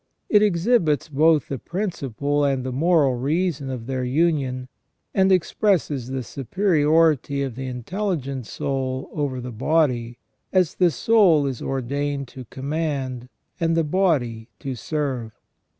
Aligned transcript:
It 0.29 0.41
exhibits 0.41 1.09
both 1.09 1.47
the 1.49 1.59
principle 1.59 2.43
and 2.43 2.63
the 2.63 2.71
moral 2.71 3.13
reason 3.13 3.69
of 3.69 3.85
their 3.85 4.03
union, 4.03 4.67
and 5.13 5.31
expresses 5.31 6.07
the 6.07 6.23
superiority 6.23 7.43
of 7.43 7.53
the 7.53 7.67
intelligent 7.67 8.47
soul 8.47 9.11
over 9.13 9.39
the 9.39 9.51
body, 9.51 10.17
as 10.51 10.73
the 10.73 10.89
soul 10.89 11.45
is 11.45 11.61
ordained 11.61 12.27
to 12.29 12.45
command 12.45 13.29
and 13.59 13.77
the 13.77 13.83
body 13.83 14.49
to 14.61 14.73
serve." 14.73 15.33